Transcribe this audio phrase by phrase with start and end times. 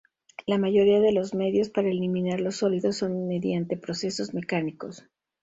[0.47, 5.05] La mayoría de los medios para eliminar los sólidos son mediante procesos mecánicos.